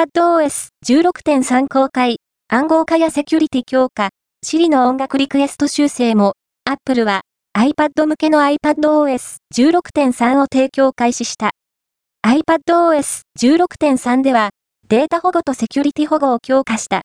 [0.00, 2.16] iPadOS 16.3公開、
[2.48, 4.08] 暗号化やセキュリティ強化、
[4.42, 6.32] Siri の音楽リクエスト修正も、
[6.64, 7.20] Apple は
[7.54, 11.50] iPad 向けの iPadOS 16.3を提供開始した。
[12.26, 14.48] iPadOS 16.3では、
[14.88, 16.98] データ保護とセキュリティ保護を強化した。